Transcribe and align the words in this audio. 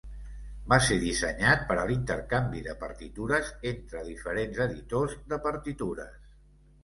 Va 0.71 0.77
ser 0.83 0.95
dissenyat 1.01 1.59
per 1.71 1.75
a 1.81 1.83
l'intercanvi 1.89 2.63
de 2.69 2.73
partitures 2.85 3.51
entre 3.73 4.03
diferents 4.09 4.63
editors 4.67 5.15
de 5.35 5.39
partitures. 5.47 6.19